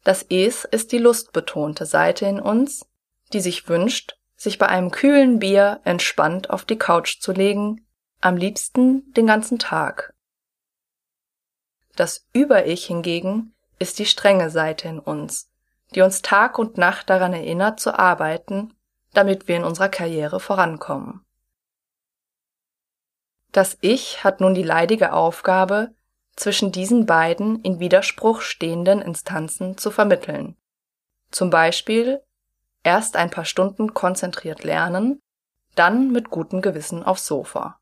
das 0.05 0.23
Es 0.23 0.65
ist 0.65 0.93
die 0.93 0.99
lustbetonte 0.99 1.85
Seite 1.87 2.27
in 2.27 2.41
uns, 2.41 2.87
die 3.33 3.41
sich 3.41 3.69
wünscht, 3.69 4.17
sich 4.37 4.59
bei 4.59 4.67
einem 4.67 4.91
kühlen 4.91 5.39
Bier 5.39 5.81
entspannt 5.85 6.51
auf 6.51 6.65
die 6.65 6.79
Couch 6.79 7.21
zu 7.21 7.33
legen, 7.33 7.87
am 8.21 8.37
liebsten 8.37 9.13
den 9.13 9.27
ganzen 9.27 9.59
Tag. 9.59 10.15
Das 11.99 12.29
Über-Ich 12.33 12.87
hingegen 12.87 13.55
ist 13.81 13.99
die 13.99 14.07
strenge 14.07 14.51
Seite 14.51 14.87
in 14.87 15.01
uns, 15.01 15.51
die 15.97 16.01
uns 16.01 16.23
Tag 16.23 16.57
und 16.57 16.79
Nacht 16.79 17.11
daran 17.11 17.33
erinnert 17.33 17.81
zu 17.81 17.99
arbeiten, 17.99 18.73
damit 19.15 19.49
wir 19.49 19.57
in 19.57 19.65
unserer 19.65 19.89
Karriere 19.89 20.39
vorankommen. 20.39 21.25
Das 23.51 23.79
Ich 23.81 24.23
hat 24.23 24.41
nun 24.41 24.55
die 24.55 24.63
leidige 24.63 25.13
Aufgabe, 25.13 25.93
zwischen 26.37 26.71
diesen 26.71 27.05
beiden 27.05 27.63
in 27.63 27.81
Widerspruch 27.81 28.43
stehenden 28.43 29.03
Instanzen 29.03 29.77
zu 29.77 29.91
vermitteln. 29.91 30.57
Zum 31.33 31.51
Beispiel 31.51 32.23
Erst 32.85 33.17
ein 33.17 33.31
paar 33.31 33.45
Stunden 33.45 33.93
konzentriert 33.93 34.63
lernen, 34.63 35.21
dann 35.75 36.13
mit 36.13 36.31
gutem 36.31 36.63
Gewissen 36.63 37.03
aufs 37.03 37.27
Sofa. 37.27 37.78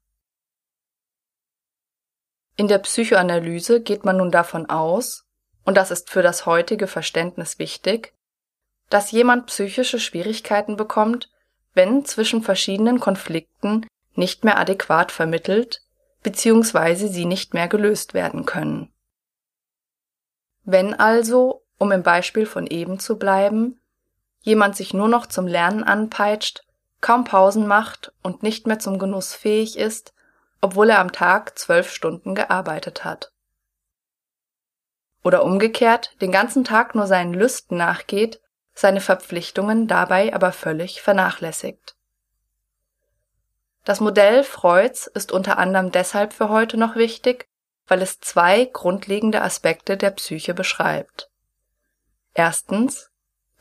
In 2.56 2.68
der 2.68 2.78
Psychoanalyse 2.78 3.82
geht 3.82 4.04
man 4.04 4.16
nun 4.16 4.30
davon 4.30 4.68
aus, 4.70 5.25
und 5.64 5.76
das 5.76 5.90
ist 5.90 6.10
für 6.10 6.22
das 6.22 6.46
heutige 6.46 6.86
Verständnis 6.86 7.58
wichtig, 7.58 8.14
dass 8.88 9.10
jemand 9.10 9.46
psychische 9.46 10.00
Schwierigkeiten 10.00 10.76
bekommt, 10.76 11.28
wenn 11.75 12.04
zwischen 12.04 12.42
verschiedenen 12.42 13.00
Konflikten 13.00 13.86
nicht 14.14 14.44
mehr 14.44 14.58
adäquat 14.58 15.12
vermittelt 15.12 15.82
bzw. 16.22 17.08
sie 17.08 17.26
nicht 17.26 17.52
mehr 17.52 17.68
gelöst 17.68 18.14
werden 18.14 18.46
können. 18.46 18.90
Wenn 20.64 20.94
also, 20.94 21.62
um 21.78 21.92
im 21.92 22.02
Beispiel 22.02 22.46
von 22.46 22.66
eben 22.66 22.98
zu 22.98 23.18
bleiben, 23.18 23.78
jemand 24.40 24.76
sich 24.76 24.94
nur 24.94 25.08
noch 25.08 25.26
zum 25.26 25.46
Lernen 25.46 25.84
anpeitscht, 25.84 26.62
kaum 27.00 27.25
Pausen 27.25 27.66
macht 27.66 28.12
und 28.22 28.42
nicht 28.42 28.66
mehr 28.66 28.78
zum 28.78 28.98
Genuss 28.98 29.34
fähig 29.34 29.76
ist, 29.78 30.14
obwohl 30.60 30.90
er 30.90 30.98
am 30.98 31.12
Tag 31.12 31.58
zwölf 31.58 31.90
Stunden 31.92 32.34
gearbeitet 32.34 33.04
hat. 33.04 33.32
Oder 35.22 35.44
umgekehrt 35.44 36.20
den 36.20 36.30
ganzen 36.30 36.64
Tag 36.64 36.94
nur 36.94 37.06
seinen 37.06 37.34
Lüsten 37.34 37.76
nachgeht, 37.76 38.40
seine 38.75 39.00
Verpflichtungen 39.00 39.88
dabei 39.88 40.34
aber 40.34 40.52
völlig 40.52 41.02
vernachlässigt. 41.02 41.96
Das 43.84 44.00
Modell 44.00 44.44
Freuds 44.44 45.06
ist 45.06 45.32
unter 45.32 45.58
anderem 45.58 45.92
deshalb 45.92 46.32
für 46.32 46.48
heute 46.48 46.76
noch 46.76 46.96
wichtig, 46.96 47.48
weil 47.86 48.02
es 48.02 48.20
zwei 48.20 48.64
grundlegende 48.64 49.42
Aspekte 49.42 49.96
der 49.96 50.10
Psyche 50.10 50.54
beschreibt. 50.54 51.30
Erstens 52.34 53.10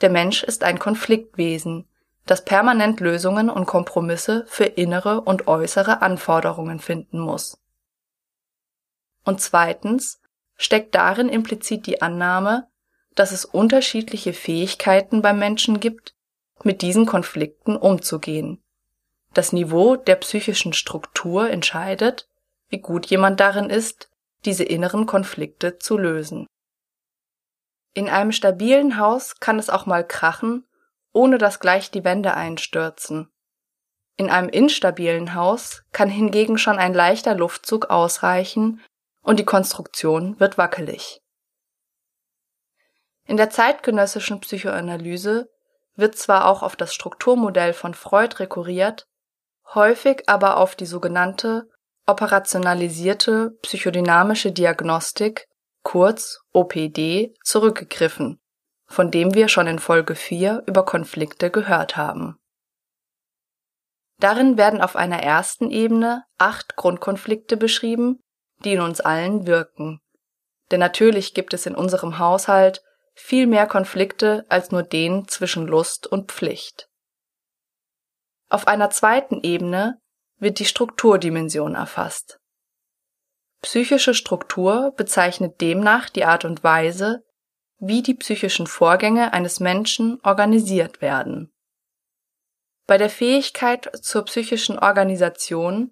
der 0.02 0.10
Mensch 0.10 0.44
ist 0.44 0.64
ein 0.64 0.80
Konfliktwesen, 0.80 1.88
das 2.26 2.44
permanent 2.44 3.00
Lösungen 3.00 3.50
und 3.50 3.66
Kompromisse 3.66 4.46
für 4.48 4.66
innere 4.66 5.22
und 5.22 5.48
äußere 5.48 6.02
Anforderungen 6.02 6.80
finden 6.80 7.20
muss. 7.20 7.60
Und 9.24 9.42
zweitens 9.42 10.22
steckt 10.56 10.96
darin 10.96 11.30
implizit 11.30 11.86
die 11.86 12.02
Annahme, 12.02 12.68
dass 13.16 13.32
es 13.32 13.46
unterschiedliche 13.46 14.34
Fähigkeiten 14.34 15.22
beim 15.22 15.40
Menschen 15.40 15.80
gibt, 15.80 16.16
mit 16.64 16.82
diesen 16.82 17.06
Konflikten 17.06 17.76
umzugehen. 17.76 18.64
Das 19.34 19.54
Niveau 19.54 19.96
der 19.96 20.16
psychischen 20.16 20.74
Struktur 20.74 21.50
entscheidet, 21.50 22.28
wie 22.70 22.80
gut 22.80 23.06
jemand 23.06 23.40
darin 23.40 23.70
ist, 23.70 24.10
diese 24.46 24.64
inneren 24.64 25.06
Konflikte 25.06 25.80
zu 25.80 25.98
lösen 25.98 26.48
in 27.96 28.10
einem 28.10 28.34
stabilen 28.34 29.00
Haus 29.00 29.40
kann 29.40 29.58
es 29.58 29.70
auch 29.70 29.86
mal 29.88 30.06
krachen, 30.06 30.68
ohne 31.16 31.38
dass 31.38 31.60
gleich 31.60 31.92
die 31.92 32.04
Wände 32.04 32.34
einstürzen. 32.34 33.32
In 34.18 34.30
einem 34.30 34.50
instabilen 34.50 35.34
Haus 35.34 35.84
kann 35.94 36.10
hingegen 36.10 36.58
schon 36.58 36.78
ein 36.78 36.94
leichter 36.94 37.36
Luftzug 37.36 37.90
ausreichen 37.90 38.82
und 39.22 39.40
die 39.40 39.46
Konstruktion 39.46 40.40
wird 40.40 40.58
wackelig. 40.58 41.22
In 43.26 43.38
der 43.38 43.50
zeitgenössischen 43.50 44.42
Psychoanalyse 44.42 45.50
wird 45.96 46.18
zwar 46.18 46.48
auch 46.48 46.62
auf 46.62 46.76
das 46.76 46.94
Strukturmodell 46.94 47.74
von 47.74 47.94
Freud 47.94 48.36
rekurriert, 48.40 49.08
häufig 49.74 50.24
aber 50.28 50.58
auf 50.58 50.76
die 50.76 50.86
sogenannte 50.86 51.70
operationalisierte 52.06 53.52
psychodynamische 53.62 54.52
Diagnostik 54.52 55.48
kurz 55.82 56.40
OPD, 56.52 57.34
zurückgegriffen, 57.44 58.40
von 58.88 59.12
dem 59.12 59.34
wir 59.34 59.48
schon 59.48 59.68
in 59.68 59.80
Folge 59.80 60.16
4 60.16 60.64
über 60.68 60.86
Konflikte 60.86 61.52
gehört 61.52 61.98
haben. 61.98 62.38
Darin 64.20 64.58
werden 64.58 64.82
auf 64.82 64.96
einer 64.96 65.22
ersten 65.22 65.70
Ebene 65.70 66.24
acht 66.38 66.76
Grundkonflikte 66.76 67.58
beschrieben, 67.58 68.20
die 68.64 68.74
in 68.74 68.82
uns 68.82 69.02
allen 69.02 69.46
wirken. 69.46 70.00
Denn 70.72 70.80
natürlich 70.80 71.34
gibt 71.34 71.54
es 71.54 71.66
in 71.66 71.76
unserem 71.76 72.18
Haushalt 72.18 72.82
viel 73.14 73.48
mehr 73.48 73.68
Konflikte 73.68 74.46
als 74.50 74.72
nur 74.72 74.84
den 74.84 75.28
zwischen 75.28 75.68
Lust 75.68 76.08
und 76.08 76.32
Pflicht. 76.32 76.90
Auf 78.50 78.68
einer 78.68 78.90
zweiten 78.90 79.42
Ebene 79.42 80.00
wird 80.38 80.60
die 80.60 80.66
Strukturdimension 80.66 81.76
erfasst. 81.76 82.40
Psychische 83.62 84.14
Struktur 84.14 84.94
bezeichnet 84.96 85.60
demnach 85.60 86.10
die 86.10 86.26
Art 86.26 86.46
und 86.46 86.64
Weise, 86.64 87.25
wie 87.88 88.02
die 88.02 88.16
psychischen 88.16 88.68
Vorgänge 88.68 89.34
eines 89.34 89.60
Menschen 89.60 90.20
organisiert 90.24 91.02
werden. 91.02 91.52
Bei 92.88 92.98
der 92.98 93.10
Fähigkeit 93.10 93.90
zur 94.02 94.26
psychischen 94.26 94.80
Organisation 94.80 95.92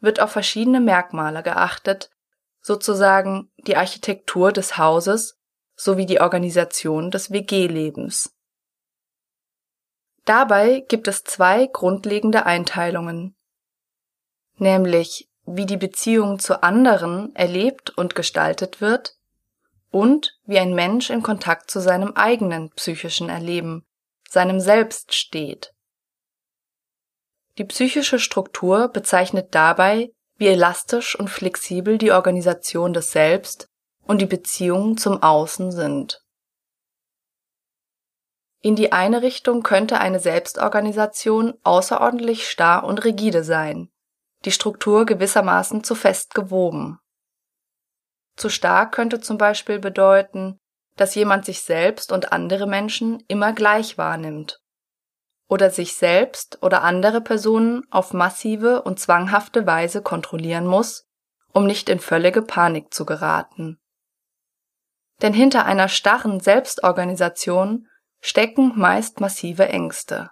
wird 0.00 0.20
auf 0.20 0.32
verschiedene 0.32 0.80
Merkmale 0.80 1.42
geachtet, 1.42 2.10
sozusagen 2.60 3.50
die 3.58 3.76
Architektur 3.76 4.52
des 4.52 4.78
Hauses 4.78 5.38
sowie 5.74 6.06
die 6.06 6.20
Organisation 6.20 7.10
des 7.10 7.30
WG-Lebens. 7.30 8.34
Dabei 10.24 10.80
gibt 10.88 11.08
es 11.08 11.24
zwei 11.24 11.66
grundlegende 11.66 12.46
Einteilungen, 12.46 13.36
nämlich 14.56 15.30
wie 15.46 15.66
die 15.66 15.76
Beziehung 15.76 16.38
zu 16.38 16.62
anderen 16.62 17.34
erlebt 17.34 17.90
und 17.90 18.14
gestaltet 18.14 18.80
wird 18.80 19.17
und 19.90 20.38
wie 20.44 20.58
ein 20.58 20.74
Mensch 20.74 21.10
in 21.10 21.22
Kontakt 21.22 21.70
zu 21.70 21.80
seinem 21.80 22.12
eigenen 22.12 22.70
psychischen 22.70 23.28
Erleben, 23.28 23.86
seinem 24.28 24.60
Selbst 24.60 25.14
steht. 25.14 25.72
Die 27.58 27.64
psychische 27.64 28.18
Struktur 28.18 28.88
bezeichnet 28.88 29.54
dabei 29.54 30.10
wie 30.36 30.46
elastisch 30.46 31.18
und 31.18 31.28
flexibel 31.28 31.98
die 31.98 32.12
Organisation 32.12 32.92
des 32.92 33.10
Selbst 33.10 33.68
und 34.06 34.20
die 34.20 34.26
Beziehungen 34.26 34.96
zum 34.96 35.22
Außen 35.22 35.72
sind. 35.72 36.22
In 38.60 38.76
die 38.76 38.92
eine 38.92 39.22
Richtung 39.22 39.62
könnte 39.62 39.98
eine 39.98 40.20
Selbstorganisation 40.20 41.54
außerordentlich 41.62 42.48
starr 42.48 42.84
und 42.84 43.04
rigide 43.04 43.44
sein, 43.44 43.90
die 44.44 44.50
Struktur 44.50 45.06
gewissermaßen 45.06 45.84
zu 45.84 45.94
fest 45.94 46.34
gewoben. 46.34 46.98
Zu 48.38 48.48
stark 48.48 48.92
könnte 48.92 49.20
zum 49.20 49.36
Beispiel 49.36 49.80
bedeuten, 49.80 50.58
dass 50.96 51.14
jemand 51.14 51.44
sich 51.44 51.62
selbst 51.62 52.12
und 52.12 52.32
andere 52.32 52.66
Menschen 52.66 53.22
immer 53.28 53.52
gleich 53.52 53.98
wahrnimmt 53.98 54.60
oder 55.48 55.70
sich 55.70 55.96
selbst 55.96 56.62
oder 56.62 56.82
andere 56.82 57.20
Personen 57.20 57.82
auf 57.90 58.12
massive 58.12 58.82
und 58.82 59.00
zwanghafte 59.00 59.66
Weise 59.66 60.02
kontrollieren 60.02 60.66
muss, 60.66 61.06
um 61.52 61.66
nicht 61.66 61.88
in 61.88 62.00
völlige 62.00 62.42
Panik 62.42 62.92
zu 62.92 63.04
geraten. 63.06 63.80
Denn 65.20 65.32
hinter 65.32 65.64
einer 65.64 65.88
starren 65.88 66.38
Selbstorganisation 66.38 67.88
stecken 68.20 68.72
meist 68.76 69.20
massive 69.20 69.68
Ängste. 69.68 70.30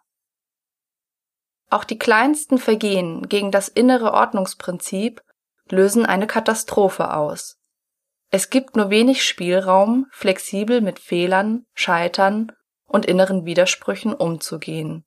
Auch 1.71 1.83
die 1.83 1.99
kleinsten 1.99 2.59
Vergehen 2.59 3.29
gegen 3.29 3.51
das 3.51 3.69
innere 3.69 4.13
Ordnungsprinzip 4.13 5.23
lösen 5.69 6.07
eine 6.07 6.29
Katastrophe 6.29 7.13
aus. 7.15 7.56
Es 8.31 8.51
gibt 8.51 8.77
nur 8.77 8.91
wenig 8.91 9.25
Spielraum, 9.25 10.07
flexibel 10.11 10.81
mit 10.81 10.99
Fehlern, 10.99 11.65
Scheitern 11.75 12.53
und 12.87 13.07
inneren 13.07 13.45
Widersprüchen 13.45 14.13
umzugehen, 14.15 15.05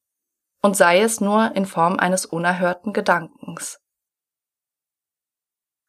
und 0.62 0.78
sei 0.78 1.02
es 1.02 1.20
nur 1.22 1.56
in 1.56 1.66
Form 1.66 1.98
eines 1.98 2.26
unerhörten 2.26 2.94
Gedankens. 2.94 3.80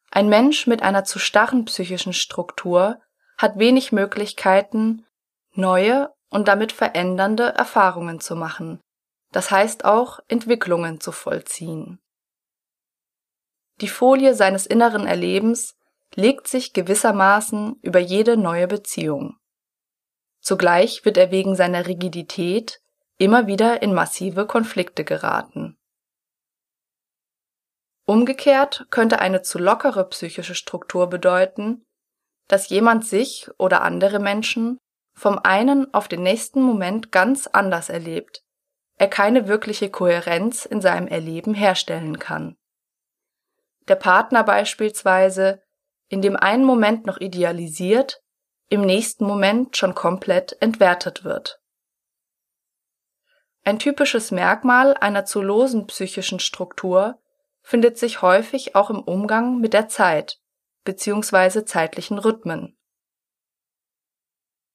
Ein 0.09 0.27
Mensch 0.27 0.67
mit 0.67 0.81
einer 0.81 1.05
zu 1.05 1.19
starren 1.19 1.65
psychischen 1.65 2.13
Struktur 2.13 3.01
hat 3.37 3.57
wenig 3.57 3.93
Möglichkeiten, 3.93 5.05
neue 5.53 6.13
und 6.29 6.49
damit 6.49 6.73
verändernde 6.73 7.53
Erfahrungen 7.55 8.19
zu 8.19 8.35
machen, 8.35 8.81
das 9.31 9.51
heißt 9.51 9.85
auch 9.85 10.19
Entwicklungen 10.27 10.99
zu 10.99 11.13
vollziehen. 11.13 11.99
Die 13.79 13.87
Folie 13.87 14.35
seines 14.35 14.65
inneren 14.65 15.07
Erlebens 15.07 15.75
legt 16.15 16.47
sich 16.47 16.73
gewissermaßen 16.73 17.79
über 17.81 17.99
jede 17.99 18.37
neue 18.37 18.67
Beziehung. 18.67 19.37
Zugleich 20.41 21.05
wird 21.05 21.17
er 21.17 21.31
wegen 21.31 21.55
seiner 21.55 21.87
Rigidität 21.87 22.81
immer 23.17 23.47
wieder 23.47 23.81
in 23.81 23.93
massive 23.93 24.47
Konflikte 24.47 25.03
geraten. 25.03 25.77
Umgekehrt 28.05 28.87
könnte 28.89 29.19
eine 29.19 29.41
zu 29.41 29.59
lockere 29.59 30.09
psychische 30.09 30.55
Struktur 30.55 31.07
bedeuten, 31.07 31.85
dass 32.47 32.69
jemand 32.69 33.05
sich 33.05 33.49
oder 33.57 33.83
andere 33.83 34.19
Menschen 34.19 34.77
vom 35.13 35.39
einen 35.39 35.93
auf 35.93 36.07
den 36.07 36.23
nächsten 36.23 36.61
Moment 36.61 37.11
ganz 37.11 37.47
anders 37.47 37.89
erlebt, 37.89 38.41
er 38.97 39.07
keine 39.07 39.47
wirkliche 39.47 39.89
Kohärenz 39.89 40.65
in 40.65 40.81
seinem 40.81 41.07
Erleben 41.07 41.53
herstellen 41.53 42.19
kann. 42.19 42.57
Der 43.87 43.95
Partner 43.95 44.43
beispielsweise 44.43 45.61
in 46.11 46.21
dem 46.21 46.35
einen 46.35 46.65
Moment 46.65 47.05
noch 47.05 47.21
idealisiert, 47.21 48.21
im 48.67 48.81
nächsten 48.81 49.25
Moment 49.25 49.77
schon 49.77 49.95
komplett 49.95 50.61
entwertet 50.61 51.23
wird. 51.23 51.61
Ein 53.63 53.79
typisches 53.79 54.29
Merkmal 54.31 54.93
einer 54.95 55.23
zu 55.23 55.41
losen 55.41 55.87
psychischen 55.87 56.41
Struktur 56.41 57.21
findet 57.61 57.97
sich 57.97 58.21
häufig 58.21 58.75
auch 58.75 58.89
im 58.89 58.99
Umgang 58.99 59.59
mit 59.59 59.71
der 59.71 59.87
Zeit 59.87 60.41
bzw. 60.83 61.63
zeitlichen 61.63 62.17
Rhythmen. 62.17 62.77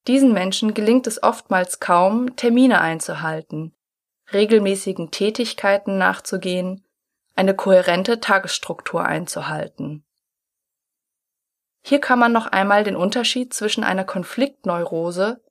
Diesen 0.07 0.33
Menschen 0.33 0.73
gelingt 0.73 1.05
es 1.05 1.21
oftmals 1.21 1.79
kaum, 1.79 2.35
Termine 2.35 2.81
einzuhalten, 2.81 3.75
regelmäßigen 4.33 5.11
Tätigkeiten 5.11 5.99
nachzugehen, 5.99 6.83
eine 7.35 7.55
kohärente 7.55 8.19
Tagesstruktur 8.19 9.05
einzuhalten. 9.05 10.06
Hier 11.87 12.01
kann 12.01 12.19
man 12.19 12.33
noch 12.33 12.47
einmal 12.47 12.83
den 12.83 12.97
Unterschied 12.97 13.53
zwischen 13.53 13.85
einer 13.85 14.03
Konfliktneurose 14.03 15.41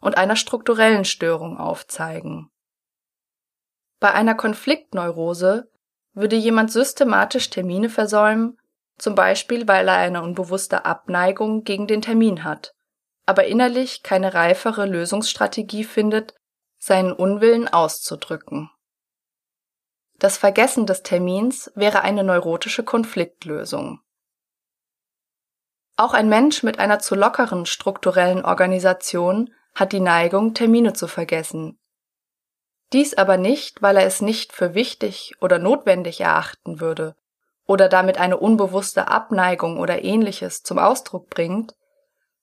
und 0.00 0.16
einer 0.16 0.36
strukturellen 0.36 1.04
Störung 1.04 1.58
aufzeigen. 1.58 2.50
Bei 4.00 4.10
einer 4.14 4.34
Konfliktneurose 4.34 5.70
würde 6.14 6.36
jemand 6.36 6.72
systematisch 6.72 7.50
Termine 7.50 7.90
versäumen, 7.90 8.56
zum 8.96 9.14
Beispiel 9.14 9.68
weil 9.68 9.86
er 9.86 9.96
eine 9.96 10.22
unbewusste 10.22 10.86
Abneigung 10.86 11.62
gegen 11.62 11.86
den 11.86 12.00
Termin 12.00 12.42
hat, 12.42 12.72
aber 13.26 13.44
innerlich 13.44 14.02
keine 14.02 14.32
reifere 14.32 14.86
Lösungsstrategie 14.86 15.84
findet, 15.84 16.34
seinen 16.78 17.12
Unwillen 17.12 17.68
auszudrücken. 17.68 18.70
Das 20.18 20.38
Vergessen 20.38 20.86
des 20.86 21.02
Termins 21.02 21.70
wäre 21.74 22.00
eine 22.00 22.24
neurotische 22.24 22.82
Konfliktlösung. 22.82 24.00
Auch 25.96 26.14
ein 26.14 26.28
Mensch 26.28 26.62
mit 26.62 26.78
einer 26.78 26.98
zu 26.98 27.14
lockeren 27.14 27.66
strukturellen 27.66 28.44
Organisation 28.44 29.52
hat 29.74 29.92
die 29.92 30.00
Neigung, 30.00 30.54
Termine 30.54 30.92
zu 30.92 31.06
vergessen. 31.06 31.78
Dies 32.92 33.14
aber 33.14 33.36
nicht, 33.36 33.80
weil 33.82 33.96
er 33.96 34.06
es 34.06 34.20
nicht 34.20 34.52
für 34.52 34.74
wichtig 34.74 35.34
oder 35.40 35.58
notwendig 35.58 36.20
erachten 36.20 36.80
würde 36.80 37.16
oder 37.66 37.88
damit 37.88 38.18
eine 38.18 38.36
unbewusste 38.36 39.08
Abneigung 39.08 39.78
oder 39.78 40.04
ähnliches 40.04 40.62
zum 40.62 40.78
Ausdruck 40.78 41.30
bringt, 41.30 41.74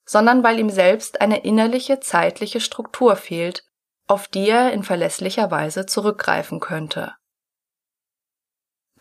sondern 0.05 0.43
weil 0.43 0.57
ihm 0.59 0.71
selbst 0.71 1.21
eine 1.21 1.43
innerliche 1.43 1.99
zeitliche 1.99 2.62
Struktur 2.62 3.15
fehlt, 3.15 3.63
auf 4.07 4.27
die 4.27 4.49
er 4.49 4.73
in 4.73 4.81
verlässlicher 4.81 5.51
Weise 5.51 5.85
zurückgreifen 5.85 6.59
könnte. 6.59 7.13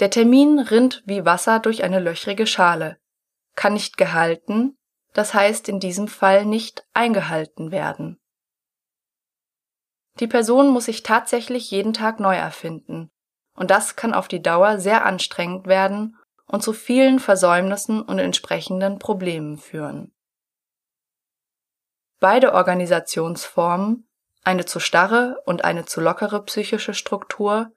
Der 0.01 0.11
Termin 0.11 0.59
rinnt 0.59 1.03
wie 1.07 1.25
Wasser 1.25 1.61
durch 1.61 1.83
eine 1.83 1.99
löchrige 1.99 2.47
Schale, 2.47 2.99
kann 3.59 3.73
nicht 3.73 3.97
gehalten, 3.97 4.79
das 5.15 5.35
heißt 5.35 5.69
in 5.69 5.81
diesem 5.81 6.07
Fall 6.07 6.47
nicht 6.47 6.87
eingehalten 6.95 7.73
werden. 7.73 8.21
Die 10.21 10.29
Person 10.29 10.69
muss 10.69 10.85
sich 10.85 11.03
tatsächlich 11.03 11.69
jeden 11.73 11.93
Tag 11.93 12.21
neu 12.21 12.37
erfinden, 12.37 13.11
und 13.55 13.73
das 13.73 13.97
kann 13.97 14.15
auf 14.15 14.29
die 14.29 14.41
Dauer 14.41 14.79
sehr 14.79 15.05
anstrengend 15.05 15.67
werden 15.67 16.17
und 16.47 16.63
zu 16.63 16.73
vielen 16.73 17.19
Versäumnissen 17.19 18.01
und 18.01 18.21
entsprechenden 18.21 19.01
Problemen 19.01 19.59
führen. 19.59 20.15
Beide 22.21 22.55
Organisationsformen, 22.55 24.09
eine 24.45 24.67
zu 24.67 24.79
starre 24.79 25.43
und 25.47 25.65
eine 25.65 25.85
zu 25.85 26.01
lockere 26.01 26.45
psychische 26.45 26.95
Struktur, 26.95 27.73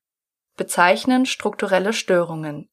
bezeichnen 0.58 1.26
strukturelle 1.26 1.92
Störungen, 1.92 2.71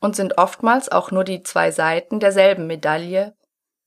und 0.00 0.16
sind 0.16 0.38
oftmals 0.38 0.90
auch 0.90 1.10
nur 1.10 1.24
die 1.24 1.42
zwei 1.42 1.70
Seiten 1.70 2.20
derselben 2.20 2.66
Medaille, 2.66 3.36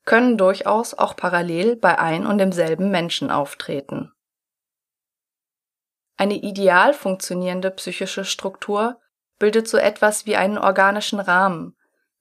können 0.06 0.38
durchaus 0.38 0.94
auch 0.94 1.16
parallel 1.16 1.76
bei 1.76 2.00
ein 2.00 2.26
und 2.26 2.38
demselben 2.38 2.90
Menschen 2.90 3.30
auftreten. 3.30 4.12
Eine 6.18 6.36
ideal 6.36 6.94
funktionierende 6.94 7.72
psychische 7.72 8.26
Struktur 8.26 9.00
bildet 9.40 9.68
so 9.68 9.78
etwas 9.78 10.26
wie 10.26 10.36
einen 10.36 10.58
organischen 10.58 11.20
Rahmen, 11.20 11.76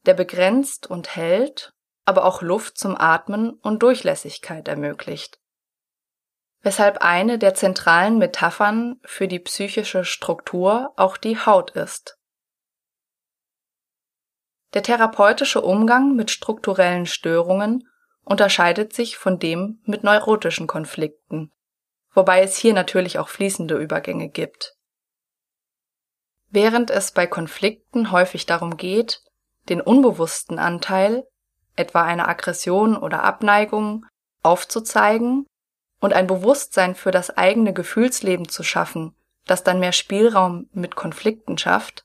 der 0.07 0.15
begrenzt 0.15 0.87
und 0.87 1.17
hält, 1.17 1.75
aber 2.05 2.25
auch 2.25 2.43
Luft 2.43 2.79
zum 2.79 2.97
Atmen 2.97 3.51
und 3.51 3.83
Durchlässigkeit 3.83 4.69
ermöglicht. 4.69 5.39
Weshalb 6.63 6.99
eine 7.03 7.39
der 7.39 7.55
zentralen 7.55 8.19
Metaphern 8.19 9.01
für 9.05 9.29
die 9.29 9.39
psychische 9.39 10.05
Struktur 10.05 10.93
auch 10.97 11.17
die 11.17 11.39
Haut 11.39 11.71
ist. 11.71 12.20
Der 14.75 14.83
therapeutische 14.83 15.61
Umgang 15.61 16.15
mit 16.15 16.31
strukturellen 16.31 17.07
Störungen 17.07 17.89
unterscheidet 18.25 18.93
sich 18.93 19.17
von 19.17 19.39
dem 19.39 19.81
mit 19.85 20.05
neurotischen 20.05 20.67
Konflikten, 20.67 21.51
wobei 22.13 22.43
es 22.43 22.57
hier 22.57 22.73
natürlich 22.73 23.19
auch 23.19 23.29
fließende 23.29 23.77
Übergänge 23.77 24.29
gibt. 24.29 24.77
Während 26.51 26.91
es 26.91 27.13
bei 27.13 27.27
Konflikten 27.27 28.13
häufig 28.13 28.47
darum 28.47 28.77
geht, 28.77 29.23
den 29.69 29.81
unbewussten 29.81 30.59
Anteil, 30.59 31.27
etwa 31.77 32.03
eine 32.03 32.29
Aggression 32.29 32.97
oder 32.97 33.23
Abneigung, 33.23 34.07
aufzuzeigen 34.43 35.47
und 36.01 36.13
ein 36.13 36.27
Bewusstsein 36.27 36.95
für 36.95 37.11
das 37.11 37.31
eigene 37.37 37.73
Gefühlsleben 37.73 38.49
zu 38.49 38.63
schaffen, 38.63 39.15
das 39.47 39.65
dann 39.65 39.81
mehr 39.81 39.93
Spielraum 39.93 40.69
mit 40.73 40.97
Konflikten 40.97 41.59
schafft, 41.59 42.05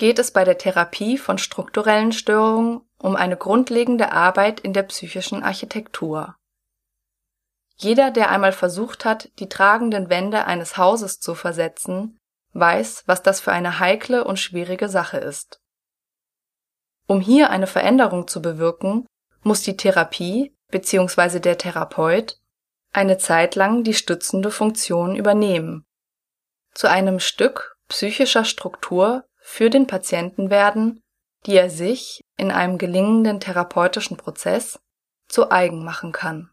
geht 0.00 0.18
es 0.18 0.30
bei 0.30 0.44
der 0.44 0.56
Therapie 0.56 1.18
von 1.18 1.36
strukturellen 1.36 2.12
Störungen 2.12 2.80
um 2.96 3.16
eine 3.16 3.36
grundlegende 3.36 4.12
Arbeit 4.12 4.58
in 4.58 4.72
der 4.72 4.84
psychischen 4.84 5.42
Architektur. 5.42 6.36
Jeder, 7.76 8.10
der 8.10 8.30
einmal 8.30 8.52
versucht 8.52 9.04
hat, 9.04 9.30
die 9.38 9.50
tragenden 9.50 10.08
Wände 10.08 10.46
eines 10.46 10.78
Hauses 10.78 11.20
zu 11.20 11.34
versetzen, 11.34 12.18
weiß, 12.54 13.02
was 13.04 13.22
das 13.22 13.40
für 13.40 13.52
eine 13.52 13.78
heikle 13.78 14.24
und 14.24 14.38
schwierige 14.38 14.88
Sache 14.88 15.18
ist. 15.18 15.60
Um 17.06 17.20
hier 17.20 17.50
eine 17.50 17.66
Veränderung 17.66 18.26
zu 18.26 18.40
bewirken, 18.40 19.06
muss 19.42 19.60
die 19.60 19.76
Therapie 19.76 20.56
bzw. 20.70 21.40
der 21.40 21.58
Therapeut 21.58 22.40
eine 22.94 23.18
Zeit 23.18 23.54
lang 23.54 23.84
die 23.84 23.94
stützende 23.94 24.50
Funktion 24.50 25.14
übernehmen, 25.14 25.84
zu 26.72 26.88
einem 26.88 27.20
Stück 27.20 27.76
psychischer 27.88 28.46
Struktur 28.46 29.26
für 29.50 29.68
den 29.68 29.88
Patienten 29.88 30.48
werden, 30.48 31.00
die 31.44 31.56
er 31.56 31.70
sich 31.70 32.20
in 32.36 32.52
einem 32.52 32.78
gelingenden 32.78 33.40
therapeutischen 33.40 34.16
Prozess 34.16 34.78
zu 35.28 35.50
eigen 35.50 35.84
machen 35.84 36.12
kann 36.12 36.50